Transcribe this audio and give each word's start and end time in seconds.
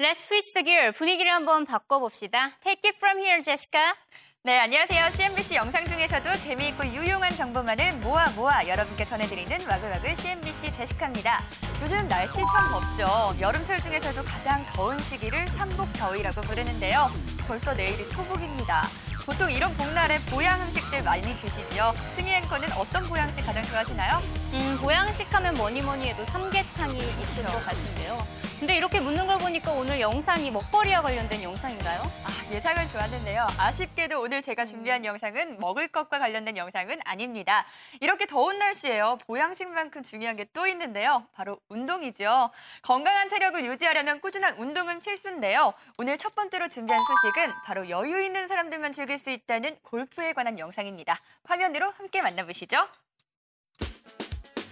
Let's 0.00 0.18
switch 0.26 0.52
the 0.54 0.64
gear. 0.64 0.90
분위기를 0.90 1.30
한번 1.30 1.64
바꿔봅시다. 1.66 2.58
Take 2.64 2.90
it 2.90 2.96
from 2.96 3.20
here, 3.20 3.40
Jessica. 3.40 3.94
네, 4.42 4.58
안녕하세요. 4.58 5.08
CNBC 5.10 5.54
영상 5.54 5.84
중에서도 5.84 6.36
재미있고 6.40 6.84
유용한 6.88 7.30
정보만을 7.30 7.92
모아 7.98 8.28
모아 8.30 8.66
여러분께 8.66 9.04
전해드리는 9.04 9.64
와글와글 9.64 10.16
CNBC 10.16 10.72
제시카입니다. 10.72 11.38
요즘 11.80 12.08
날씨 12.08 12.34
참 12.34 12.70
덥죠. 12.72 13.40
여름철 13.40 13.80
중에서도 13.82 14.24
가장 14.24 14.66
더운 14.74 14.98
시기를 14.98 15.46
삼복 15.46 15.92
더위라고 15.92 16.40
부르는데요. 16.40 17.08
벌써 17.46 17.72
내일이 17.72 18.08
초복입니다. 18.10 18.88
보통 19.24 19.48
이런 19.48 19.72
복날에 19.76 20.18
보양 20.28 20.60
음식들 20.60 21.04
많이 21.04 21.22
드시죠? 21.40 21.94
승희 22.16 22.32
앵커는 22.34 22.72
어떤 22.72 23.04
보양식 23.04 23.46
가장 23.46 23.62
좋아하시나요? 23.62 24.18
음, 24.54 24.78
보양식 24.82 25.32
하면 25.32 25.54
뭐니 25.54 25.82
뭐니 25.82 26.08
해도 26.08 26.24
삼계탕이 26.24 26.98
있을 26.98 27.44
것 27.44 27.64
같은데요. 27.64 28.18
근데 28.64 28.78
이렇게 28.78 28.98
묻는 28.98 29.26
걸 29.26 29.36
보니까 29.36 29.72
오늘 29.72 30.00
영상이 30.00 30.50
먹거리와 30.50 31.02
관련된 31.02 31.42
영상인가요? 31.42 32.00
아, 32.00 32.50
예상을 32.50 32.86
좋았는데요. 32.86 33.46
아쉽게도 33.58 34.18
오늘 34.18 34.40
제가 34.40 34.64
준비한 34.64 35.04
영상은 35.04 35.60
먹을 35.60 35.86
것과 35.86 36.18
관련된 36.18 36.56
영상은 36.56 36.98
아닙니다. 37.04 37.66
이렇게 38.00 38.24
더운 38.24 38.58
날씨에요. 38.58 39.18
보양식만큼 39.26 40.02
중요한 40.02 40.36
게 40.36 40.46
또 40.54 40.66
있는데요. 40.66 41.26
바로 41.34 41.60
운동이죠. 41.68 42.50
건강한 42.80 43.28
체력을 43.28 43.62
유지하려면 43.66 44.22
꾸준한 44.22 44.56
운동은 44.56 45.02
필수인데요. 45.02 45.74
오늘 45.98 46.16
첫 46.16 46.34
번째로 46.34 46.68
준비한 46.68 47.04
소식은 47.04 47.52
바로 47.66 47.90
여유 47.90 48.22
있는 48.22 48.48
사람들만 48.48 48.92
즐길 48.92 49.18
수 49.18 49.28
있다는 49.28 49.76
골프에 49.82 50.32
관한 50.32 50.58
영상입니다. 50.58 51.20
화면으로 51.44 51.90
함께 51.90 52.22
만나보시죠. 52.22 52.88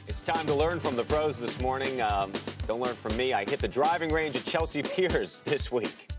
It's 0.09 0.20
time 0.20 0.47
to 0.47 0.55
learn 0.55 0.80
from 0.80 0.97
the 0.97 1.05
pros 1.05 1.38
this 1.38 1.61
morning. 1.61 2.02
Um, 2.02 2.33
don't 2.66 2.80
learn 2.80 2.97
from 2.97 3.16
me. 3.16 3.33
I 3.33 3.45
hit 3.45 3.61
the 3.61 3.69
driving 3.69 4.12
range 4.12 4.34
at 4.34 4.45
Chelsea 4.45 4.83
Piers 4.83 5.42
this 5.45 5.70
week. 5.70 6.11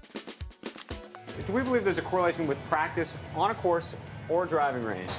Do 1.46 1.52
we 1.52 1.64
believe 1.64 1.84
there's 1.84 1.98
a 1.98 2.04
correlation 2.04 2.48
with 2.48 2.64
practice 2.70 3.18
on 3.36 3.52
a 3.52 3.56
course 3.56 3.96
or 4.30 4.46
driving 4.46 4.84
range 4.84 5.12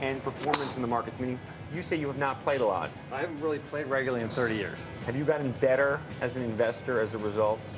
and 0.00 0.22
performance 0.24 0.76
in 0.76 0.82
the 0.82 0.88
markets? 0.88 1.20
Meaning, 1.20 1.38
you 1.72 1.82
say 1.82 1.96
you 1.96 2.06
have 2.06 2.16
not 2.16 2.40
played 2.40 2.62
a 2.62 2.64
lot. 2.64 2.88
I 3.12 3.20
haven't 3.20 3.40
really 3.40 3.58
played 3.58 3.86
regularly 3.86 4.24
in 4.24 4.30
30 4.30 4.54
years. 4.54 4.78
Have 5.04 5.16
you 5.16 5.24
gotten 5.24 5.52
better 5.52 6.00
as 6.22 6.38
an 6.38 6.44
investor 6.44 7.02
as 7.02 7.12
a 7.14 7.18
result 7.18 7.68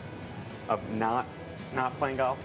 of 0.68 0.88
not 0.90 1.26
not 1.74 1.96
playing 1.96 2.18
golf? 2.18 2.38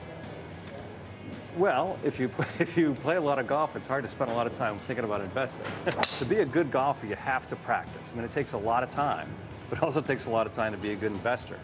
Well, 1.57 1.97
if 2.03 2.19
you 2.19 2.29
if 2.59 2.75
you 2.77 2.95
play 2.95 3.15
a 3.15 3.21
lot 3.21 3.39
of 3.39 3.47
golf, 3.47 3.75
it's 3.75 3.87
hard 3.87 4.03
to 4.03 4.09
spend 4.09 4.31
a 4.31 4.33
lot 4.33 4.47
of 4.47 4.53
time 4.53 4.77
thinking 4.79 5.05
about 5.05 5.21
investing. 5.21 5.65
to 6.17 6.25
be 6.25 6.39
a 6.39 6.45
good 6.45 6.69
golfer, 6.69 7.07
you 7.07 7.15
have 7.15 7.47
to 7.47 7.55
practice. 7.55 8.11
I 8.11 8.15
mean, 8.15 8.25
it 8.25 8.31
takes 8.31 8.53
a 8.53 8.57
lot 8.57 8.83
of 8.83 8.89
time, 8.89 9.29
but 9.69 9.77
it 9.77 9.83
also 9.83 10.01
takes 10.01 10.25
a 10.25 10.31
lot 10.31 10.47
of 10.47 10.53
time 10.53 10.73
to 10.73 10.77
be 10.77 10.91
a 10.91 10.95
good 10.95 11.11
investor. 11.11 11.59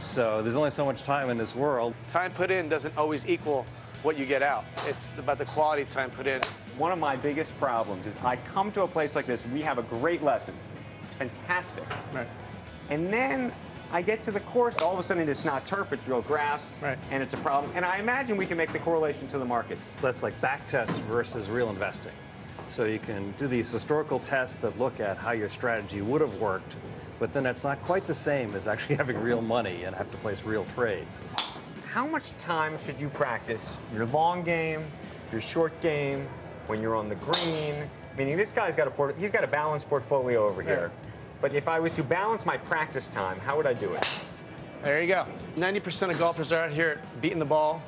So 0.00 0.42
there's 0.42 0.56
only 0.56 0.70
so 0.70 0.84
much 0.84 1.02
time 1.02 1.30
in 1.30 1.38
this 1.38 1.54
world. 1.54 1.94
Time 2.08 2.30
put 2.32 2.50
in 2.50 2.68
doesn't 2.68 2.96
always 2.96 3.26
equal 3.26 3.66
what 4.02 4.18
you 4.18 4.26
get 4.26 4.42
out. 4.42 4.64
It's 4.86 5.10
about 5.16 5.38
the 5.38 5.46
quality 5.46 5.84
time 5.84 6.10
put 6.10 6.26
in. 6.26 6.40
One 6.76 6.92
of 6.92 6.98
my 6.98 7.16
biggest 7.16 7.58
problems 7.58 8.06
is 8.06 8.18
I 8.18 8.36
come 8.36 8.70
to 8.72 8.82
a 8.82 8.88
place 8.88 9.14
like 9.14 9.26
this, 9.26 9.46
we 9.46 9.62
have 9.62 9.78
a 9.78 9.82
great 9.82 10.22
lesson. 10.22 10.54
It's 11.02 11.14
fantastic. 11.14 11.84
Right. 12.12 12.28
And 12.90 13.12
then 13.12 13.52
I 13.90 14.02
get 14.02 14.22
to 14.24 14.32
the 14.32 14.40
course, 14.40 14.78
all 14.78 14.92
of 14.92 14.98
a 14.98 15.02
sudden 15.02 15.28
it's 15.28 15.44
not 15.44 15.66
turf, 15.66 15.92
it's 15.92 16.08
real 16.08 16.22
grass, 16.22 16.74
Right. 16.80 16.98
and 17.10 17.22
it's 17.22 17.34
a 17.34 17.38
problem. 17.38 17.72
And 17.76 17.84
I 17.84 17.98
imagine 17.98 18.36
we 18.36 18.46
can 18.46 18.56
make 18.56 18.72
the 18.72 18.78
correlation 18.80 19.28
to 19.28 19.38
the 19.38 19.44
markets. 19.44 19.92
That's 20.02 20.22
like 20.22 20.38
back 20.40 20.66
tests 20.66 20.98
versus 20.98 21.48
real 21.50 21.70
investing. 21.70 22.12
So 22.68 22.84
you 22.84 22.98
can 22.98 23.32
do 23.32 23.46
these 23.46 23.70
historical 23.70 24.18
tests 24.18 24.56
that 24.56 24.78
look 24.78 24.98
at 24.98 25.16
how 25.16 25.32
your 25.32 25.48
strategy 25.48 26.00
would 26.02 26.20
have 26.22 26.40
worked, 26.40 26.74
but 27.20 27.32
then 27.32 27.42
that's 27.44 27.62
not 27.62 27.80
quite 27.84 28.06
the 28.06 28.14
same 28.14 28.54
as 28.56 28.66
actually 28.66 28.96
having 29.02 29.20
real 29.20 29.42
money 29.42 29.84
and 29.84 29.94
have 29.94 30.10
to 30.10 30.16
place 30.18 30.44
real 30.44 30.64
trades. 30.74 31.20
How 31.92 32.06
much 32.06 32.36
time 32.38 32.76
should 32.78 32.98
you 33.00 33.08
practice 33.10 33.78
your 33.94 34.06
long 34.06 34.42
game, 34.42 34.84
your 35.30 35.40
short 35.40 35.78
game, 35.80 36.26
when 36.66 36.82
you're 36.82 36.96
on 36.96 37.08
the 37.08 37.14
green? 37.16 37.88
Meaning, 38.18 38.36
this 38.36 38.50
guy's 38.50 38.74
got 38.74 38.88
a 38.88 38.90
port- 38.90 39.16
he's 39.18 39.30
got 39.30 39.44
a 39.44 39.46
balanced 39.48 39.88
portfolio 39.88 40.46
over 40.48 40.62
here. 40.62 40.90
But 41.44 41.52
if 41.52 41.68
I 41.68 41.78
was 41.78 41.92
to 41.92 42.02
balance 42.02 42.46
my 42.46 42.56
practice 42.56 43.10
time, 43.10 43.38
how 43.38 43.58
would 43.58 43.66
I 43.66 43.74
do 43.74 43.92
it? 43.92 44.08
There 44.82 45.02
you 45.02 45.08
go. 45.08 45.26
90% 45.56 46.08
of 46.08 46.18
golfers 46.18 46.52
are 46.52 46.64
out 46.64 46.70
here 46.70 47.02
beating 47.20 47.38
the 47.38 47.44
ball, 47.44 47.82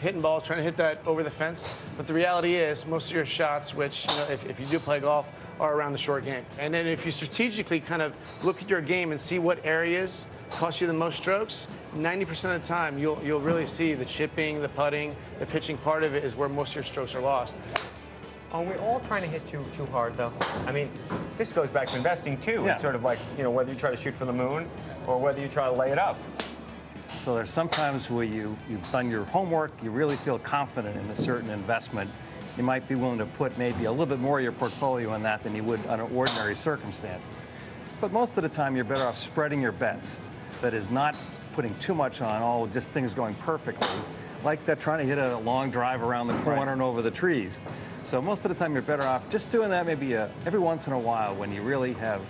hitting 0.00 0.20
balls, 0.20 0.42
trying 0.42 0.58
to 0.58 0.62
hit 0.62 0.76
that 0.76 1.00
over 1.06 1.22
the 1.22 1.30
fence. 1.30 1.82
But 1.96 2.06
the 2.06 2.12
reality 2.12 2.56
is, 2.56 2.84
most 2.84 3.08
of 3.08 3.16
your 3.16 3.24
shots, 3.24 3.74
which, 3.74 4.06
you 4.06 4.16
know, 4.18 4.24
if, 4.24 4.44
if 4.44 4.60
you 4.60 4.66
do 4.66 4.78
play 4.78 5.00
golf, 5.00 5.30
are 5.58 5.74
around 5.74 5.92
the 5.92 5.98
short 5.98 6.26
game. 6.26 6.44
And 6.58 6.74
then 6.74 6.86
if 6.86 7.06
you 7.06 7.10
strategically 7.10 7.80
kind 7.80 8.02
of 8.02 8.14
look 8.44 8.60
at 8.60 8.68
your 8.68 8.82
game 8.82 9.12
and 9.12 9.18
see 9.18 9.38
what 9.38 9.64
areas 9.64 10.26
cost 10.50 10.82
you 10.82 10.86
the 10.86 10.92
most 10.92 11.16
strokes, 11.16 11.68
90% 11.96 12.54
of 12.54 12.60
the 12.60 12.68
time 12.68 12.98
you'll, 12.98 13.18
you'll 13.24 13.40
really 13.40 13.64
see 13.64 13.94
the 13.94 14.04
chipping, 14.04 14.60
the 14.60 14.68
putting, 14.68 15.16
the 15.38 15.46
pitching 15.46 15.78
part 15.78 16.02
of 16.02 16.14
it 16.14 16.22
is 16.22 16.36
where 16.36 16.50
most 16.50 16.72
of 16.72 16.74
your 16.74 16.84
strokes 16.84 17.14
are 17.14 17.22
lost. 17.22 17.56
Oh, 18.52 18.58
Are 18.58 18.64
we 18.64 18.74
all 18.76 19.00
trying 19.00 19.22
to 19.22 19.28
hit 19.28 19.46
too 19.46 19.64
too 19.76 19.86
hard 19.86 20.16
though? 20.16 20.32
I 20.66 20.72
mean, 20.72 20.90
this 21.38 21.52
goes 21.52 21.70
back 21.70 21.86
to 21.88 21.96
investing 21.96 22.38
too. 22.40 22.62
Yeah. 22.64 22.72
It's 22.72 22.82
sort 22.82 22.94
of 22.94 23.04
like 23.04 23.18
you 23.36 23.44
know 23.44 23.50
whether 23.50 23.72
you 23.72 23.78
try 23.78 23.90
to 23.90 23.96
shoot 23.96 24.14
for 24.14 24.24
the 24.24 24.32
moon 24.32 24.68
or 25.06 25.18
whether 25.18 25.40
you 25.40 25.48
try 25.48 25.66
to 25.66 25.72
lay 25.72 25.90
it 25.92 25.98
up. 25.98 26.18
So 27.16 27.34
there's 27.34 27.50
sometimes 27.50 28.10
where 28.10 28.24
you, 28.24 28.56
you've 28.68 28.90
done 28.90 29.10
your 29.10 29.24
homework, 29.24 29.72
you 29.82 29.90
really 29.90 30.16
feel 30.16 30.38
confident 30.38 30.96
in 30.96 31.06
a 31.10 31.14
certain 31.14 31.50
investment. 31.50 32.08
You 32.56 32.62
might 32.62 32.88
be 32.88 32.94
willing 32.94 33.18
to 33.18 33.26
put 33.26 33.56
maybe 33.58 33.84
a 33.84 33.90
little 33.90 34.06
bit 34.06 34.20
more 34.20 34.38
of 34.38 34.42
your 34.42 34.52
portfolio 34.52 35.12
in 35.14 35.22
that 35.24 35.42
than 35.42 35.54
you 35.54 35.62
would 35.64 35.84
under 35.86 36.04
ordinary 36.04 36.56
circumstances. 36.56 37.46
But 38.00 38.10
most 38.10 38.38
of 38.38 38.42
the 38.42 38.48
time, 38.48 38.74
you're 38.74 38.86
better 38.86 39.04
off 39.04 39.18
spreading 39.18 39.60
your 39.60 39.72
bets. 39.72 40.18
That 40.62 40.72
is 40.72 40.90
not 40.90 41.16
putting 41.52 41.74
too 41.78 41.94
much 41.94 42.22
on 42.22 42.42
all 42.42 42.66
just 42.66 42.90
things 42.90 43.12
going 43.12 43.34
perfectly, 43.34 43.88
like 44.42 44.64
that 44.64 44.80
trying 44.80 44.98
to 44.98 45.04
hit 45.04 45.18
a 45.18 45.38
long 45.38 45.70
drive 45.70 46.02
around 46.02 46.28
the 46.28 46.38
corner 46.38 46.72
and 46.72 46.82
over 46.82 47.02
the 47.02 47.10
trees. 47.10 47.60
So 48.04 48.20
most 48.20 48.44
of 48.44 48.48
the 48.48 48.54
time, 48.54 48.72
you're 48.72 48.82
better 48.82 49.06
off 49.06 49.28
just 49.28 49.50
doing 49.50 49.70
that 49.70 49.86
maybe 49.86 50.16
uh, 50.16 50.28
every 50.46 50.58
once 50.58 50.86
in 50.86 50.92
a 50.92 50.98
while 50.98 51.34
when 51.34 51.52
you 51.52 51.62
really 51.62 51.92
have 51.94 52.22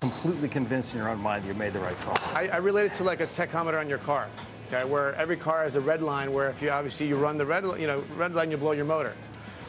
completely 0.00 0.48
convinced 0.48 0.94
in 0.94 1.00
your 1.00 1.10
own 1.10 1.18
mind 1.18 1.44
you 1.44 1.52
made 1.54 1.72
the 1.74 1.78
right 1.78 1.98
call. 2.00 2.16
I, 2.34 2.48
I 2.48 2.56
relate 2.56 2.86
it 2.86 2.94
to 2.94 3.04
like 3.04 3.20
a 3.20 3.26
tachometer 3.26 3.78
on 3.78 3.88
your 3.88 3.98
car, 3.98 4.28
okay, 4.68 4.88
where 4.88 5.14
every 5.16 5.36
car 5.36 5.62
has 5.62 5.76
a 5.76 5.80
red 5.80 6.02
line 6.02 6.32
where 6.32 6.48
if 6.48 6.62
you 6.62 6.70
obviously 6.70 7.06
you 7.06 7.16
run 7.16 7.36
the 7.36 7.44
red, 7.44 7.64
you 7.78 7.86
know, 7.86 8.02
red 8.16 8.34
line, 8.34 8.50
you 8.50 8.56
blow 8.56 8.72
your 8.72 8.86
motor. 8.86 9.14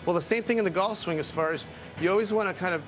Well, 0.06 0.16
the 0.16 0.22
same 0.22 0.42
thing 0.42 0.58
in 0.58 0.64
the 0.64 0.72
golf 0.72 0.98
swing 0.98 1.20
as 1.20 1.30
far 1.30 1.52
as 1.52 1.66
you 2.00 2.10
always 2.10 2.32
want 2.32 2.48
to 2.48 2.54
kind 2.54 2.74
of 2.74 2.82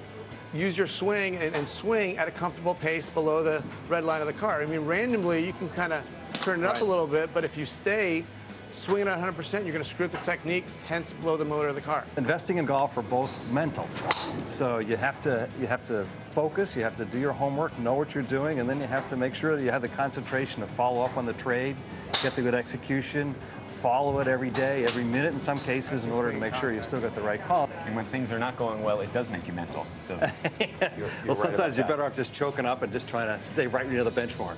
use 0.53 0.78
your 0.78 0.88
swing 0.88 1.35
and, 1.38 1.53
and 1.56 1.68
swing 1.68 2.18
at 2.18 2.28
a 2.28 2.31
comfortable 2.31 2.75
pace 2.75 3.09
below 3.09 3.44
the 3.44 3.62
red 3.90 4.03
line 4.03 4.22
of 4.22 4.28
the 4.28 4.34
car. 4.34 4.62
I 4.62 4.66
mean, 4.66 4.81
randomly 4.81 5.46
you 5.46 5.53
can 5.53 5.70
kind 5.70 5.91
of 5.91 6.03
turn 6.35 6.64
it 6.64 6.66
up 6.66 6.81
a 6.81 6.84
little 6.84 7.08
bit, 7.08 7.30
but 7.34 7.44
if 7.44 7.58
you 7.58 7.66
stay 7.66 8.24
swinging 8.73 9.07
at 9.07 9.19
100%, 9.19 9.53
you're 9.53 9.72
going 9.72 9.78
to 9.78 9.84
screw 9.84 10.06
up 10.06 10.11
the 10.11 10.17
technique, 10.17 10.66
hence 10.88 11.13
blow 11.13 11.38
the 11.38 11.45
motor 11.45 11.67
of 11.67 11.75
the 11.75 11.81
car. 11.81 12.03
investing 12.17 12.57
in 12.57 12.66
golf 12.66 12.97
are 12.97 13.03
both 13.03 13.51
mental. 13.51 13.88
So 14.47 14.79
you 14.79 14.97
have 14.97 15.19
to 15.22 15.47
you 15.59 15.67
have 15.67 15.84
to 15.85 16.06
focus, 16.25 16.75
you 16.75 16.84
have 16.84 16.95
to 16.97 17.06
do 17.06 17.19
your 17.19 17.34
homework, 17.34 17.78
know 17.79 17.94
what 17.94 18.13
you're 18.13 18.23
doing, 18.23 18.59
and 18.59 18.69
then 18.69 18.79
you 18.81 18.88
have 18.88 19.07
to 19.09 19.16
make 19.16 19.35
sure 19.35 19.56
that 19.56 19.63
you 19.63 19.72
have 19.72 19.81
the 19.81 19.88
concentration 19.89 20.61
to 20.61 20.67
follow 20.67 21.03
up 21.03 21.17
on 21.17 21.25
the 21.25 21.34
trade, 21.34 21.75
get 22.22 22.35
the 22.35 22.41
good 22.41 22.56
execution, 22.56 23.35
follow 23.67 24.19
it 24.19 24.28
every 24.28 24.50
day, 24.50 24.84
every 24.85 25.03
minute 25.03 25.34
in 25.34 25.40
some 25.40 25.57
cases 25.57 26.05
in 26.05 26.11
order 26.11 26.31
to 26.31 26.38
make 26.38 26.55
sure 26.55 26.72
you 26.72 26.81
still 26.84 27.01
got 27.01 27.16
the 27.16 27.22
right 27.22 27.44
call. 27.45 27.69
And 27.85 27.95
when 27.95 28.05
things 28.05 28.31
are 28.31 28.40
not 28.40 28.57
going 28.57 28.81
well, 28.81 29.01
it 29.01 29.11
does 29.11 29.29
make 29.29 29.47
you 29.47 29.53
mental. 29.53 29.85
So 30.00 30.13
you're, 30.59 30.90
you're 30.97 31.09
Well, 31.25 31.35
sometimes 31.35 31.78
you're 31.78 31.88
better 31.88 32.03
off 32.03 32.16
just 32.16 32.34
choking 32.34 32.66
up 32.66 32.81
and 32.81 32.91
just 32.91 33.07
trying 33.07 33.28
to 33.28 33.44
stay 33.44 33.67
right 33.67 33.90
near 33.90 34.03
the 34.03 34.11
benchmark. 34.11 34.57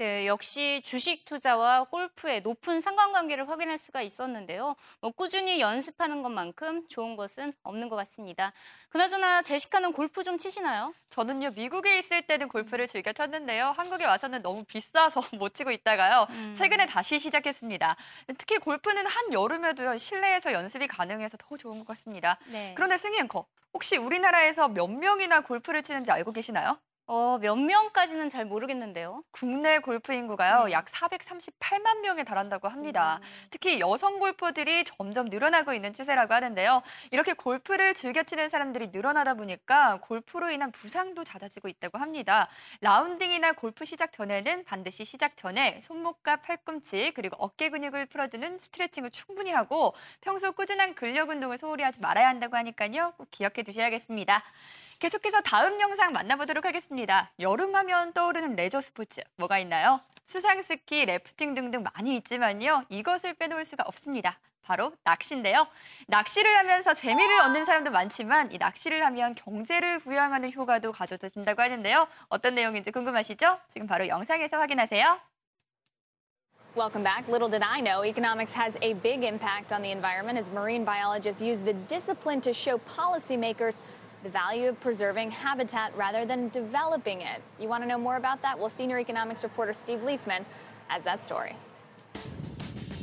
네, 0.00 0.26
역시 0.26 0.80
주식 0.82 1.26
투자와 1.26 1.84
골프의 1.84 2.40
높은 2.40 2.80
상관관계를 2.80 3.50
확인할 3.50 3.76
수가 3.76 4.00
있었는데요. 4.00 4.74
뭐 5.02 5.10
꾸준히 5.10 5.60
연습하는 5.60 6.22
것만큼 6.22 6.88
좋은 6.88 7.16
것은 7.16 7.52
없는 7.62 7.90
것 7.90 7.96
같습니다. 7.96 8.54
그나저나 8.88 9.42
제시카는 9.42 9.92
골프 9.92 10.22
좀 10.22 10.38
치시나요? 10.38 10.94
저는요 11.10 11.50
미국에 11.50 11.98
있을 11.98 12.22
때는 12.22 12.48
골프를 12.48 12.88
즐겨 12.88 13.12
쳤는데요 13.12 13.74
한국에 13.76 14.06
와서는 14.06 14.40
너무 14.42 14.64
비싸서 14.64 15.20
못 15.38 15.54
치고 15.54 15.70
있다가요 15.72 16.26
최근에 16.54 16.86
다시 16.86 17.18
시작했습니다 17.18 17.96
특히 18.38 18.58
골프는 18.58 19.06
한 19.06 19.32
여름에도요 19.32 19.98
실내에서 19.98 20.52
연습이 20.52 20.86
가능해서 20.86 21.36
더 21.36 21.56
좋은 21.56 21.80
것 21.80 21.88
같습니다 21.88 22.38
네. 22.46 22.74
그런데 22.76 22.96
승희 22.96 23.18
앵커 23.18 23.44
혹시 23.74 23.96
우리나라에서 23.96 24.68
몇 24.68 24.86
명이나 24.86 25.40
골프를 25.40 25.82
치는지 25.82 26.12
알고 26.12 26.30
계시나요? 26.30 26.78
어, 27.12 27.38
몇 27.40 27.56
명까지는 27.56 28.28
잘 28.28 28.44
모르겠는데요. 28.44 29.24
국내 29.32 29.80
골프 29.80 30.12
인구가요 30.12 30.66
네. 30.66 30.70
약 30.70 30.84
438만 30.84 32.02
명에 32.02 32.22
달한다고 32.22 32.68
합니다. 32.68 33.18
특히 33.50 33.80
여성 33.80 34.20
골퍼들이 34.20 34.84
점점 34.84 35.26
늘어나고 35.26 35.74
있는 35.74 35.92
추세라고 35.92 36.32
하는데요. 36.34 36.82
이렇게 37.10 37.32
골프를 37.32 37.94
즐겨 37.94 38.22
치는 38.22 38.48
사람들이 38.48 38.90
늘어나다 38.92 39.34
보니까 39.34 39.98
골프로 40.02 40.52
인한 40.52 40.70
부상도 40.70 41.24
잦아지고 41.24 41.66
있다고 41.66 41.98
합니다. 41.98 42.48
라운딩이나 42.80 43.54
골프 43.54 43.84
시작 43.84 44.12
전에는 44.12 44.62
반드시 44.62 45.04
시작 45.04 45.36
전에 45.36 45.80
손목과 45.88 46.36
팔꿈치 46.36 47.10
그리고 47.16 47.34
어깨 47.40 47.70
근육을 47.70 48.06
풀어주는 48.06 48.58
스트레칭을 48.58 49.10
충분히 49.10 49.50
하고 49.50 49.94
평소 50.20 50.52
꾸준한 50.52 50.94
근력 50.94 51.30
운동을 51.30 51.58
소홀히 51.58 51.82
하지 51.82 51.98
말아야 51.98 52.28
한다고 52.28 52.56
하니까요. 52.56 53.14
꼭 53.16 53.32
기억해 53.32 53.64
두셔야겠습니다. 53.64 54.44
계속해서 55.00 55.40
다음 55.40 55.80
영상 55.80 56.12
만나보도록 56.12 56.66
하겠습니다. 56.66 57.30
여름하면 57.40 58.12
떠오르는 58.12 58.54
레저 58.54 58.82
스포츠 58.82 59.22
뭐가 59.36 59.58
있나요? 59.58 59.98
수상 60.26 60.62
스키, 60.62 61.06
래프팅 61.06 61.54
등등 61.54 61.82
많이 61.94 62.16
있지만요. 62.16 62.84
이것을 62.90 63.32
빼놓을 63.32 63.64
수가 63.64 63.84
없습니다. 63.86 64.38
바로 64.62 64.92
낚시인데요. 65.02 65.66
낚시를 66.06 66.54
하면서 66.58 66.92
재미를 66.92 67.40
얻는 67.40 67.64
사람도 67.64 67.90
많지만 67.90 68.52
이 68.52 68.58
낚시를 68.58 69.02
하면 69.06 69.34
경제를 69.34 70.00
부양하는 70.00 70.52
효과도 70.52 70.92
가져다 70.92 71.30
준다고 71.30 71.62
하는데요. 71.62 72.06
어떤 72.28 72.54
내용인지 72.54 72.90
궁금하시죠? 72.90 73.58
지금 73.72 73.86
바로 73.86 74.06
영상에서 74.06 74.58
확인하세요. 74.58 75.18
Welcome 76.76 77.02
back. 77.02 77.26
Little 77.26 77.50
did 77.50 77.64
I 77.64 77.80
know, 77.80 78.04
economics 78.04 78.54
has 78.54 78.78
a 78.80 78.94
big 78.94 79.26
impact 79.26 79.72
on 79.72 79.82
the 79.82 79.90
environment 79.90 80.38
as 80.38 80.52
marine 80.52 80.84
biologists 80.84 81.42
use 81.42 81.58
the 81.58 81.74
discipline 81.88 82.40
to 82.42 82.52
show 82.52 82.78
policymakers 82.86 83.80
the 84.22 84.28
value 84.28 84.68
of 84.68 84.78
preserving 84.80 85.30
habitat 85.30 85.96
rather 85.96 86.24
than 86.26 86.48
developing 86.50 87.22
it. 87.22 87.42
You 87.58 87.68
want 87.68 87.82
to 87.82 87.88
know 87.88 87.98
more 87.98 88.16
about 88.16 88.42
that? 88.42 88.58
Well, 88.58 88.70
senior 88.70 88.98
economics 88.98 89.42
reporter 89.42 89.72
Steve 89.72 90.00
Liesman 90.00 90.44
has 90.88 91.02
that 91.04 91.22
story. 91.22 91.54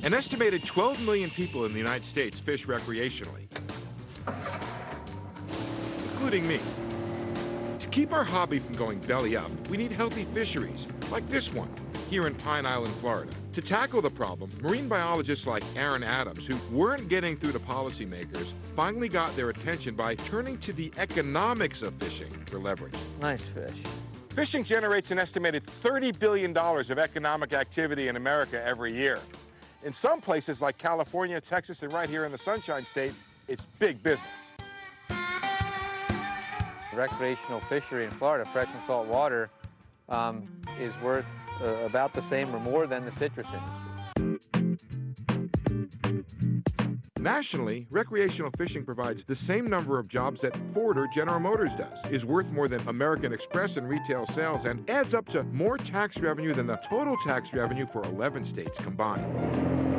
An 0.04 0.14
estimated 0.14 0.64
12 0.64 1.04
million 1.06 1.30
people 1.30 1.66
in 1.66 1.72
the 1.72 1.80
United 1.80 2.06
States 2.06 2.40
fish 2.40 2.68
recreationally, 2.68 3.48
including 6.12 6.48
me. 6.48 6.60
To 7.80 7.88
keep 7.88 8.14
our 8.14 8.24
hobby 8.24 8.60
from 8.60 8.74
going 8.74 9.00
belly 9.00 9.36
up, 9.36 9.52
we 9.70 9.78
need 9.78 9.92
healthy 9.92 10.24
fisheries, 10.24 10.88
like 11.12 11.28
this 11.28 11.54
one, 11.54 11.70
here 12.10 12.28
in 12.28 12.36
Pine 12.36 12.66
Island, 12.66 12.94
Florida. 12.96 13.32
To 13.54 13.62
tackle 13.62 14.02
the 14.02 14.10
problem, 14.10 14.50
marine 14.62 14.88
biologists 14.88 15.46
like 15.46 15.64
Aaron 15.76 16.04
Adams, 16.04 16.48
who 16.48 16.56
weren't 16.76 17.10
getting 17.10 17.36
through 17.36 17.52
to 17.54 17.60
policymakers, 17.60 18.54
finally 18.76 19.10
got 19.10 19.36
their 19.36 19.50
attention 19.50 19.96
by 19.96 20.16
turning 20.16 20.58
to 20.60 20.74
the 20.74 20.92
economics 20.98 21.82
of 21.82 21.94
fishing 21.96 22.32
for 22.46 22.60
leverage. 22.60 22.96
Nice 23.20 23.46
fish. 23.46 23.78
Fishing 24.30 24.64
generates 24.64 25.12
an 25.12 25.20
estimated 25.20 25.66
$30 25.66 26.18
billion 26.18 26.56
of 26.56 27.00
economic 27.00 27.54
activity 27.54 28.08
in 28.08 28.16
America 28.16 28.64
every 28.64 28.94
year. 28.94 29.20
In 29.84 29.92
some 29.92 30.22
places 30.22 30.62
like 30.62 30.78
California, 30.78 31.42
Texas, 31.42 31.84
and 31.84 31.92
right 31.92 32.10
here 32.10 32.26
in 32.26 32.32
the 32.32 32.38
Sunshine 32.38 32.86
State, 32.86 33.14
it's 33.48 33.66
big 33.80 34.02
business. 34.04 34.52
recreational 36.98 37.60
fishery 37.62 38.06
in 38.06 38.12
Florida, 38.12 38.44
fresh 38.52 38.68
and 38.74 38.84
salt 38.88 39.08
water, 39.08 39.50
um, 40.10 40.50
is 40.80 40.94
worth 41.02 41.26
uh, 41.62 41.86
about 41.86 42.14
the 42.14 42.22
same 42.24 42.54
or 42.56 42.60
more 42.60 42.88
than 42.88 43.06
the 43.06 43.12
citrus 43.14 43.48
industry. 43.48 43.88
Nationally, 47.20 47.88
recreational 47.90 48.52
fishing 48.58 48.86
provides 48.86 49.24
the 49.24 49.36
same 49.36 49.66
number 49.66 50.00
of 50.00 50.08
jobs 50.08 50.42
that 50.42 50.56
Ford 50.74 50.98
or 50.98 51.08
General 51.14 51.40
Motors 51.40 51.76
does, 51.76 52.00
is 52.10 52.24
worth 52.24 52.50
more 52.52 52.68
than 52.68 52.88
American 52.88 53.34
Express 53.34 53.76
in 53.76 53.86
retail 53.86 54.26
sales, 54.28 54.66
and 54.66 54.90
adds 54.90 55.14
up 55.14 55.28
to 55.30 55.44
more 55.44 55.78
tax 55.78 56.20
revenue 56.20 56.54
than 56.54 56.68
the 56.68 56.78
total 56.78 57.18
tax 57.26 57.54
revenue 57.54 57.86
for 57.86 58.04
11 58.06 58.46
states 58.46 58.80
combined. 58.80 59.97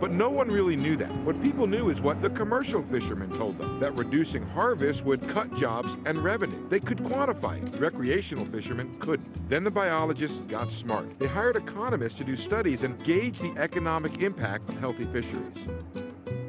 But 0.00 0.10
no 0.10 0.28
one 0.28 0.48
really 0.48 0.76
knew 0.76 0.96
that. 0.96 1.14
What 1.24 1.42
people 1.42 1.66
knew 1.66 1.88
is 1.88 2.00
what 2.02 2.20
the 2.20 2.28
commercial 2.30 2.82
fishermen 2.82 3.30
told 3.30 3.56
them 3.56 3.80
that 3.80 3.96
reducing 3.96 4.42
harvest 4.42 5.04
would 5.04 5.26
cut 5.28 5.54
jobs 5.54 5.96
and 6.04 6.22
revenue. 6.22 6.68
They 6.68 6.80
could 6.80 6.98
quantify 6.98 7.62
it. 7.62 7.80
Recreational 7.80 8.44
fishermen 8.44 8.94
couldn't. 8.98 9.48
Then 9.48 9.64
the 9.64 9.70
biologists 9.70 10.40
got 10.42 10.70
smart. 10.70 11.18
They 11.18 11.26
hired 11.26 11.56
economists 11.56 12.16
to 12.16 12.24
do 12.24 12.36
studies 12.36 12.82
and 12.82 13.02
gauge 13.04 13.38
the 13.38 13.54
economic 13.56 14.20
impact 14.20 14.68
of 14.68 14.78
healthy 14.78 15.04
fisheries. 15.04 15.66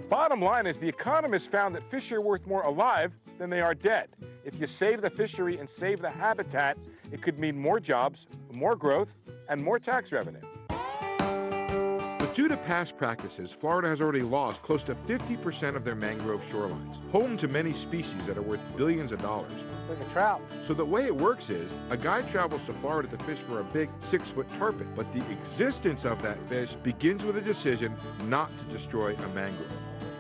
Bottom 0.10 0.42
line 0.42 0.68
is 0.68 0.78
the 0.80 0.90
economists 0.90 1.48
found 1.48 1.76
that 1.76 1.90
fish 1.90 2.12
are 2.12 2.22
worth 2.22 2.46
more 2.46 2.64
alive 2.64 3.14
than 3.38 3.50
they 3.50 3.62
are 3.62 3.74
dead. 3.74 4.10
If 4.44 4.60
you 4.60 4.68
save 4.68 5.02
the 5.02 5.10
fishery 5.10 5.58
and 5.58 5.70
save 5.70 6.02
the 6.02 6.10
habitat, 6.10 6.78
it 7.12 7.22
could 7.22 7.40
mean 7.40 7.58
more 7.58 7.80
jobs, 7.80 8.28
more 8.54 8.76
growth, 8.76 9.10
and 9.50 9.64
more 9.64 9.80
tax 9.80 10.12
revenue. 10.12 10.42
Due 12.38 12.48
to 12.48 12.56
past 12.56 12.96
practices, 12.98 13.52
Florida 13.52 13.88
has 13.88 14.00
already 14.00 14.22
lost 14.22 14.62
close 14.62 14.84
to 14.84 14.94
50% 14.94 15.76
of 15.76 15.84
their 15.84 15.96
mangrove 15.96 16.44
shorelines, 16.44 17.00
home 17.10 17.36
to 17.36 17.48
many 17.48 17.74
species 17.74 18.28
that 18.28 18.38
are 18.38 18.44
worth 18.44 18.60
billions 18.78 19.12
of 19.12 19.20
dollars. 19.24 19.64
Look 19.90 20.00
at 20.00 20.12
trout. 20.12 20.40
So 20.62 20.76
the 20.76 20.86
way 20.86 21.06
it 21.06 21.16
works 21.16 21.50
is 21.50 21.74
a 21.90 21.98
guy 21.98 22.22
travels 22.22 22.62
to 22.68 22.74
Florida 22.74 23.08
to 23.08 23.18
fish 23.24 23.40
for 23.40 23.62
a 23.62 23.64
big 23.64 23.90
six 24.02 24.30
foot 24.30 24.46
tarpon, 24.54 24.88
but 24.96 25.12
the 25.16 25.32
existence 25.32 26.06
of 26.06 26.22
that 26.22 26.38
fish 26.48 26.76
begins 26.84 27.26
with 27.26 27.38
a 27.38 27.42
decision 27.42 27.96
not 28.26 28.56
to 28.60 28.66
destroy 28.66 29.16
a 29.16 29.28
mangrove. 29.30 29.72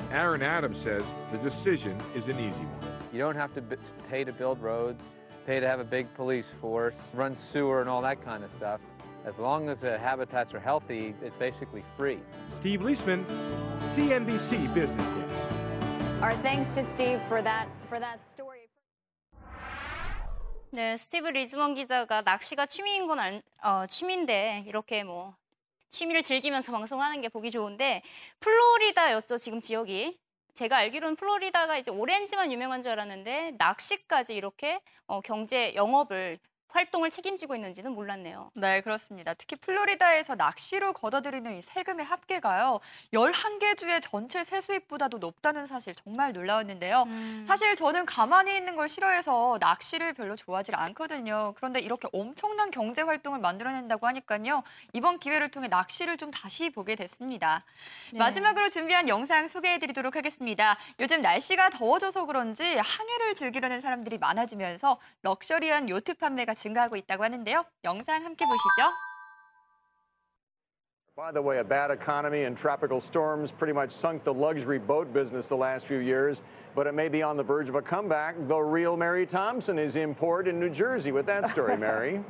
Aaron 0.09 0.41
Adams 0.41 0.81
says 0.81 1.13
the 1.31 1.37
decision 1.37 2.01
is 2.15 2.29
an 2.29 2.39
easy 2.39 2.63
one. 2.63 2.93
You 3.13 3.19
don't 3.19 3.35
have 3.35 3.53
to 3.53 3.61
b- 3.61 3.75
pay 4.09 4.23
to 4.23 4.33
build 4.33 4.59
roads, 4.59 4.99
pay 5.45 5.59
to 5.59 5.67
have 5.67 5.79
a 5.79 5.83
big 5.83 6.11
police 6.15 6.47
force, 6.61 6.95
run 7.13 7.37
sewer 7.37 7.79
and 7.79 7.87
all 7.87 8.01
that 8.01 8.25
kind 8.25 8.43
of 8.43 8.49
stuff. 8.57 8.81
As 9.27 9.37
long 9.37 9.67
as 9.67 9.77
the 9.81 9.97
habitats 9.99 10.53
are 10.53 10.59
healthy, 10.59 11.13
it's 11.21 11.35
basically 11.35 11.83
free. 11.97 12.19
Steve 12.49 12.79
Leisman, 12.79 13.25
CNBC 13.83 14.73
Business 14.73 15.09
News. 15.11 16.21
Our 16.21 16.33
thanks 16.41 16.73
to 16.75 16.85
Steve 16.85 17.19
for 17.27 17.41
that 17.43 17.67
for 17.89 17.99
that 17.99 18.23
story. 18.23 18.69
네, 20.71 20.95
스티브 20.95 21.27
리즈먼 21.27 21.73
기자가 21.73 22.21
낚시가 22.21 22.67
취미인 22.67 23.05
건 23.07 23.19
알, 23.19 23.41
어, 23.63 23.85
취미인데 23.87 24.63
이렇게 24.65 25.03
뭐 25.03 25.35
취미를 25.89 26.23
즐기면서 26.23 26.71
방송을 26.71 27.03
하는 27.03 27.19
게 27.19 27.27
보기 27.27 27.51
좋은데 27.51 28.03
플로리다였죠 28.39 29.37
지금 29.37 29.59
지역이 29.59 30.17
제가 30.53 30.77
알기로는 30.77 31.17
플로리다가 31.17 31.77
이제 31.77 31.91
오렌지만 31.91 32.51
유명한 32.53 32.81
줄 32.81 32.93
알았는데 32.93 33.55
낚시까지 33.57 34.35
이렇게 34.35 34.79
어, 35.05 35.19
경제 35.19 35.75
영업을 35.75 36.39
활동을 36.69 37.09
책임지고 37.09 37.55
있는지는 37.55 37.91
몰랐네요. 37.93 38.51
네, 38.53 38.81
그렇습니다. 38.81 39.33
특히 39.33 39.55
플로리다에서 39.55 40.35
낚시로 40.35 40.93
걷어들이는 40.93 41.57
이 41.57 41.61
세금의 41.61 42.05
합계가요. 42.05 42.79
11개 43.13 43.77
주의 43.77 43.99
전체 44.01 44.43
세수입보다도 44.43 45.17
높다는 45.17 45.67
사실 45.67 45.95
정말 45.95 46.33
놀라웠는데요. 46.33 47.03
음. 47.07 47.45
사실 47.47 47.75
저는 47.75 48.05
가만히 48.05 48.55
있는 48.55 48.75
걸 48.75 48.87
싫어해서 48.87 49.57
낚시를 49.59 50.13
별로 50.13 50.35
좋아하지 50.35 50.73
않거든요. 50.73 51.53
그런데 51.55 51.79
이렇게 51.79 52.07
엄청난 52.11 52.69
경제 52.69 53.01
활동을 53.01 53.39
만들어낸다고 53.39 54.05
하니까요. 54.07 54.63
이번 54.93 55.19
기회를 55.19 55.49
통해 55.49 55.67
낚시를 55.67 56.17
좀 56.17 56.31
다시 56.31 56.69
보게 56.69 56.95
됐습니다. 56.95 57.63
네. 58.11 58.19
마지막으로 58.19 58.69
준비한 58.69 59.07
영상 59.07 59.47
소개해드리도록 59.47 60.15
하겠습니다. 60.15 60.77
요즘 60.99 61.21
날씨가 61.21 61.69
더워져서 61.71 62.25
그런지 62.25 62.63
항해를 62.75 63.35
즐기려는 63.35 63.81
사람들이 63.81 64.17
많아지면서 64.17 64.99
럭셔리한 65.21 65.89
요트 65.89 66.15
판매가 66.15 66.53
증가하고 66.56 66.96
있다고 66.96 67.24
하는데요. 67.24 67.64
영상 67.84 68.24
함께 68.24 68.44
보시죠. 68.44 68.92
By 71.14 71.30
the 71.30 71.42
way, 71.42 71.58
a 71.58 71.64
bad 71.64 71.90
economy 71.90 72.44
and 72.44 72.56
tropical 72.56 72.98
storms 72.98 73.52
pretty 73.52 73.74
much 73.74 73.92
sunk 73.92 74.24
the 74.24 74.32
luxury 74.32 74.78
boat 74.78 75.12
business 75.12 75.46
the 75.46 75.56
last 75.56 75.84
few 75.84 75.98
years, 75.98 76.40
but 76.74 76.86
it 76.86 76.94
may 76.94 77.08
be 77.08 77.22
on 77.22 77.36
the 77.36 77.44
verge 77.44 77.68
of 77.68 77.74
a 77.74 77.82
comeback. 77.82 78.34
The 78.48 78.56
real 78.56 78.96
Mary 78.96 79.26
Thompson 79.26 79.78
is 79.78 79.94
in 79.94 80.14
port 80.14 80.48
in 80.48 80.58
New 80.58 80.70
Jersey 80.70 81.12
with 81.12 81.26
that 81.26 81.50
story, 81.50 81.76
Mary. 81.76 82.24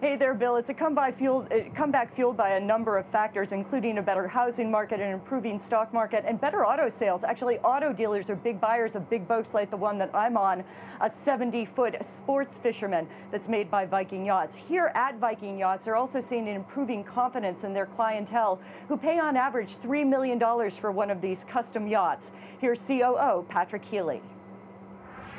Hey 0.00 0.14
there, 0.14 0.32
Bill. 0.32 0.54
It's 0.54 0.70
a 0.70 0.74
comeback 0.74 1.18
fueled, 1.18 1.52
uh, 1.52 1.70
comeback 1.74 2.14
fueled 2.14 2.36
by 2.36 2.50
a 2.50 2.60
number 2.60 2.98
of 2.98 3.06
factors, 3.06 3.50
including 3.50 3.98
a 3.98 4.02
better 4.02 4.28
housing 4.28 4.70
market, 4.70 5.00
an 5.00 5.10
improving 5.10 5.58
stock 5.58 5.92
market, 5.92 6.22
and 6.24 6.40
better 6.40 6.64
auto 6.64 6.88
sales. 6.88 7.24
Actually, 7.24 7.58
auto 7.64 7.92
dealers 7.92 8.30
are 8.30 8.36
big 8.36 8.60
buyers 8.60 8.94
of 8.94 9.10
big 9.10 9.26
boats 9.26 9.54
like 9.54 9.70
the 9.70 9.76
one 9.76 9.98
that 9.98 10.14
I'm 10.14 10.36
on, 10.36 10.62
a 11.00 11.10
70 11.10 11.64
foot 11.64 11.96
sports 12.04 12.56
fisherman 12.56 13.08
that's 13.32 13.48
made 13.48 13.72
by 13.72 13.86
Viking 13.86 14.24
Yachts. 14.24 14.54
Here 14.54 14.92
at 14.94 15.18
Viking 15.18 15.58
Yachts 15.58 15.88
are 15.88 15.96
also 15.96 16.20
seeing 16.20 16.48
an 16.48 16.54
improving 16.54 17.02
confidence 17.02 17.64
in 17.64 17.74
their 17.74 17.86
clientele, 17.86 18.60
who 18.86 18.96
pay 18.96 19.18
on 19.18 19.36
average 19.36 19.78
$3 19.78 20.06
million 20.08 20.38
for 20.70 20.92
one 20.92 21.10
of 21.10 21.20
these 21.20 21.42
custom 21.42 21.88
yachts. 21.88 22.30
Here's 22.60 22.86
COO 22.86 23.44
Patrick 23.48 23.84
Healey. 23.84 24.22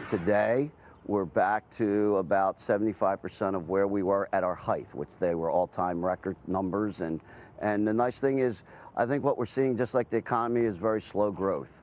Today, 0.05 0.69
we're 1.09 1.25
back 1.25 1.67
to 1.71 2.17
about 2.17 2.57
75% 2.57 3.55
of 3.55 3.67
where 3.67 3.87
we 3.87 4.03
were 4.03 4.29
at 4.31 4.43
our 4.43 4.53
height, 4.53 4.93
which 4.93 5.09
they 5.19 5.33
were 5.33 5.49
all-time 5.49 6.05
record 6.05 6.35
numbers. 6.45 7.01
And, 7.01 7.19
and 7.59 7.87
the 7.87 7.93
nice 7.93 8.19
thing 8.19 8.37
is, 8.37 8.61
I 8.95 9.07
think 9.07 9.23
what 9.23 9.35
we're 9.35 9.47
seeing, 9.47 9.75
just 9.75 9.95
like 9.95 10.11
the 10.11 10.17
economy, 10.17 10.61
is 10.61 10.77
very 10.77 11.01
slow 11.01 11.31
growth. 11.31 11.81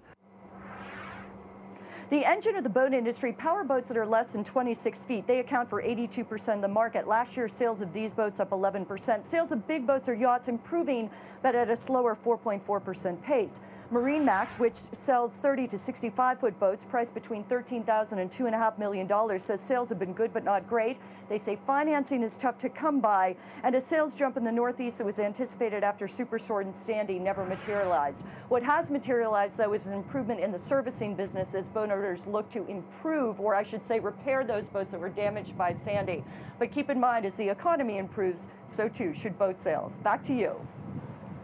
The 2.08 2.24
engine 2.24 2.54
of 2.54 2.62
the 2.62 2.70
boat 2.70 2.94
industry, 2.94 3.32
power 3.32 3.64
boats 3.64 3.88
that 3.88 3.96
are 3.96 4.06
less 4.06 4.30
than 4.30 4.44
26 4.44 5.02
feet, 5.06 5.26
they 5.26 5.40
account 5.40 5.68
for 5.68 5.82
82% 5.82 6.54
of 6.54 6.60
the 6.62 6.68
market. 6.68 7.08
Last 7.08 7.36
year, 7.36 7.48
sales 7.48 7.82
of 7.82 7.92
these 7.92 8.14
boats 8.14 8.38
up 8.38 8.50
11%. 8.50 9.24
Sales 9.24 9.50
of 9.50 9.66
big 9.66 9.88
boats 9.88 10.08
or 10.08 10.14
yachts 10.14 10.46
improving, 10.46 11.10
but 11.42 11.56
at 11.56 11.68
a 11.68 11.74
slower 11.74 12.14
4.4% 12.14 13.20
pace. 13.22 13.58
Marine 13.90 14.24
Max, 14.24 14.56
which 14.56 14.76
sells 14.76 15.38
30 15.38 15.66
to 15.66 15.78
65 15.78 16.38
foot 16.38 16.60
boats 16.60 16.84
priced 16.84 17.12
between 17.12 17.42
$13,000 17.44 18.18
and 18.18 18.30
$2.5 18.30 18.78
million, 18.78 19.40
says 19.40 19.60
sales 19.60 19.88
have 19.88 19.98
been 19.98 20.12
good 20.12 20.32
but 20.32 20.44
not 20.44 20.68
great. 20.68 20.98
They 21.28 21.38
say 21.38 21.58
financing 21.66 22.22
is 22.22 22.38
tough 22.38 22.58
to 22.58 22.68
come 22.68 23.00
by, 23.00 23.36
and 23.62 23.74
a 23.74 23.80
sales 23.80 24.14
jump 24.14 24.36
in 24.36 24.44
the 24.44 24.52
Northeast 24.52 24.98
that 24.98 25.04
was 25.04 25.18
anticipated 25.18 25.82
after 25.82 26.06
Superstorm 26.06 26.72
Sandy 26.72 27.18
never 27.18 27.44
materialized. 27.44 28.22
What 28.48 28.62
has 28.62 28.90
materialized, 28.90 29.58
though, 29.58 29.72
is 29.72 29.86
an 29.86 29.92
improvement 29.92 30.40
in 30.40 30.52
the 30.52 30.58
servicing 30.58 31.14
business 31.14 31.54
as 31.54 31.68
boat 31.68 31.90
owners 31.90 32.26
look 32.26 32.48
to 32.50 32.66
improve, 32.66 33.40
or 33.40 33.54
I 33.54 33.62
should 33.62 33.84
say, 33.86 33.98
repair 33.98 34.44
those 34.44 34.66
boats 34.68 34.92
that 34.92 35.00
were 35.00 35.08
damaged 35.08 35.58
by 35.58 35.74
Sandy. 35.74 36.24
But 36.58 36.70
keep 36.70 36.90
in 36.90 37.00
mind, 37.00 37.26
as 37.26 37.34
the 37.34 37.48
economy 37.48 37.98
improves, 37.98 38.48
so 38.66 38.88
too 38.88 39.12
should 39.12 39.38
boat 39.38 39.58
sales. 39.58 39.96
Back 39.98 40.22
to 40.24 40.34
you. 40.34 40.54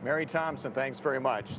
Mary 0.03 0.27
Thompson, 0.27 0.73
thanks 0.73 0.99
very 0.99 1.21
much. 1.21 1.53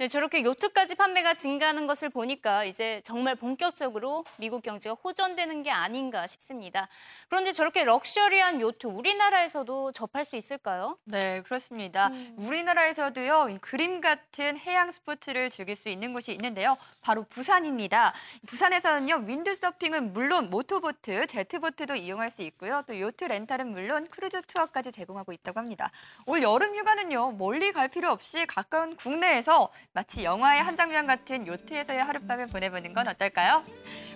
네, 0.00 0.08
저렇게 0.08 0.42
요트까지 0.42 0.94
판매가 0.94 1.34
증가하는 1.34 1.86
것을 1.86 2.08
보니까 2.08 2.64
이제 2.64 3.02
정말 3.04 3.34
본격적으로 3.34 4.24
미국 4.38 4.62
경제가 4.62 4.96
호전되는 5.04 5.62
게 5.62 5.70
아닌가 5.70 6.26
싶습니다. 6.26 6.88
그런데 7.28 7.52
저렇게 7.52 7.84
럭셔리한 7.84 8.62
요트 8.62 8.86
우리나라에서도 8.86 9.92
접할 9.92 10.24
수 10.24 10.36
있을까요? 10.36 10.96
네, 11.04 11.42
그렇습니다. 11.42 12.10
우리나라에서도요, 12.36 13.50
이 13.50 13.58
그림 13.58 14.00
같은 14.00 14.56
해양 14.56 14.90
스포츠를 14.90 15.50
즐길 15.50 15.76
수 15.76 15.90
있는 15.90 16.14
곳이 16.14 16.32
있는데요. 16.32 16.78
바로 17.02 17.24
부산입니다. 17.24 18.14
부산에서는요, 18.46 19.24
윈드서핑은 19.26 20.14
물론 20.14 20.48
모토보트, 20.48 21.26
제트보트도 21.26 21.96
이용할 21.96 22.30
수 22.30 22.40
있고요. 22.40 22.82
또 22.86 22.98
요트 22.98 23.24
렌탈은 23.24 23.70
물론 23.70 24.06
크루즈 24.08 24.40
투어까지 24.46 24.92
제공하고 24.92 25.32
있다고 25.34 25.58
합니다. 25.58 25.90
올 26.24 26.40
여름 26.40 26.74
휴가는요, 26.74 27.32
멀리 27.32 27.72
갈 27.72 27.88
필요 27.88 28.10
없이 28.10 28.46
가까운 28.46 28.96
국내에서 28.96 29.70
마치 29.92 30.22
영화의 30.22 30.62
한 30.62 30.76
장면 30.76 31.06
같은 31.06 31.46
요트에서의 31.48 32.04
하룻밤을 32.04 32.46
보내보는 32.46 32.94
건 32.94 33.08
어떨까요? 33.08 33.64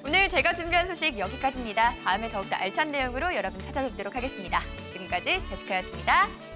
오늘 0.06 0.28
제가 0.28 0.54
준비한 0.54 0.86
소식 0.86 1.18
여기까지입니다. 1.18 1.94
다음에 2.04 2.28
더욱더 2.28 2.54
알찬 2.54 2.92
내용으로 2.92 3.34
여러분 3.34 3.58
찾아뵙도록 3.60 4.14
하겠습니다. 4.14 4.60
지금까지 4.92 5.42
제시카였습니다. 5.48 6.53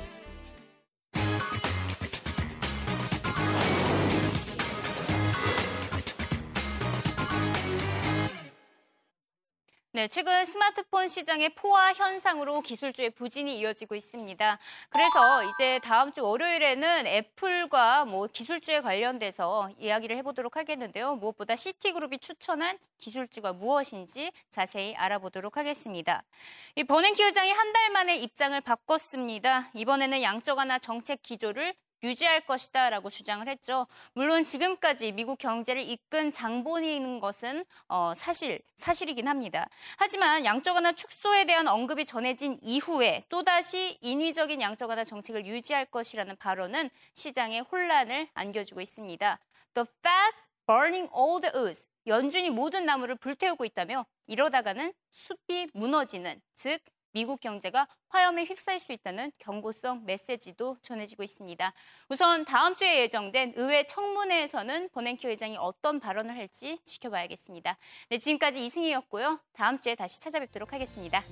네, 9.98 10.06
최근 10.06 10.44
스마트폰 10.44 11.08
시장의 11.08 11.56
포화 11.56 11.92
현상으로 11.92 12.60
기술주의 12.60 13.10
부진이 13.10 13.58
이어지고 13.58 13.96
있습니다. 13.96 14.58
그래서 14.90 15.42
이제 15.42 15.80
다음 15.82 16.12
주 16.12 16.22
월요일에는 16.22 17.08
애플과 17.08 18.04
뭐 18.04 18.28
기술주에 18.28 18.80
관련돼서 18.80 19.70
이야기를 19.76 20.16
해보도록 20.18 20.56
하겠는데요. 20.56 21.16
무엇보다 21.16 21.56
시티그룹이 21.56 22.20
추천한 22.20 22.78
기술주가 22.98 23.52
무엇인지 23.52 24.30
자세히 24.52 24.94
알아보도록 24.94 25.56
하겠습니다. 25.56 26.22
이 26.76 26.84
버냉키 26.84 27.20
의장이 27.20 27.50
한 27.50 27.72
달 27.72 27.90
만에 27.90 28.16
입장을 28.18 28.60
바꿨습니다. 28.60 29.70
이번에는 29.74 30.22
양적 30.22 30.58
완화 30.58 30.78
정책 30.78 31.22
기조를 31.24 31.74
유지할 32.02 32.46
것이다 32.46 32.90
라고 32.90 33.10
주장을 33.10 33.46
했죠. 33.48 33.86
물론 34.12 34.44
지금까지 34.44 35.12
미국 35.12 35.38
경제를 35.38 35.82
이끈 35.82 36.30
장본인인 36.30 37.20
것은 37.20 37.64
어, 37.88 38.12
사실 38.14 38.60
사실이긴 38.76 39.28
합니다. 39.28 39.68
하지만 39.96 40.44
양적 40.44 40.74
완화 40.74 40.92
축소에 40.92 41.44
대한 41.44 41.68
언급이 41.68 42.04
전해진 42.04 42.58
이후에 42.62 43.24
또다시 43.28 43.98
인위적인 44.00 44.60
양적 44.60 44.88
완화 44.88 45.04
정책을 45.04 45.46
유지할 45.46 45.86
것이라는 45.86 46.36
발언은 46.36 46.90
시장에 47.14 47.60
혼란을 47.60 48.28
안겨주고 48.34 48.80
있습니다. 48.80 49.38
The 49.74 49.86
fast 50.00 50.48
burning 50.66 51.10
all 51.16 51.40
the 51.40 51.52
woods. 51.54 51.86
연준이 52.06 52.48
모든 52.48 52.86
나무를 52.86 53.16
불태우고 53.16 53.64
있다며 53.64 54.06
이러다가는 54.26 54.92
숲이 55.10 55.68
무너지는 55.74 56.40
즉 56.54 56.80
미국 57.18 57.40
경제가 57.40 57.88
화염에 58.10 58.44
휩싸일 58.44 58.78
수 58.78 58.92
있다는 58.92 59.32
경고성 59.38 60.04
메시지도 60.04 60.76
전해지고 60.82 61.24
있습니다. 61.24 61.72
우선 62.10 62.44
다음 62.44 62.76
주에 62.76 63.00
예정된 63.00 63.54
의회 63.56 63.84
청문회에서는 63.86 64.90
버냉키 64.90 65.26
의장이 65.26 65.56
어떤 65.56 65.98
발언을 65.98 66.36
할지 66.36 66.78
지켜봐야겠습니다. 66.84 67.76
네, 68.10 68.18
지금까지 68.18 68.64
이승희였고요. 68.64 69.40
다음 69.52 69.80
주에 69.80 69.96
다시 69.96 70.20
찾아뵙도록 70.20 70.72
하겠습니다. 70.72 71.24